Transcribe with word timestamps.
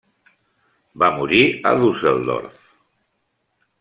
Va 1.03 1.11
morir 1.17 1.41
a 1.73 1.75
Düsseldorf. 1.83 2.65